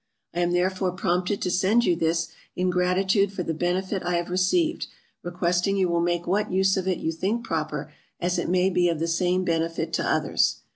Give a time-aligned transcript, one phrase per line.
[0.33, 4.31] I am therefore prompted to send you this, in gratitude for the benefit I have
[4.31, 4.87] received,
[5.21, 8.89] requesting you will make what use of it you think proper, as it may be
[8.89, 10.61] of the same benefit to others.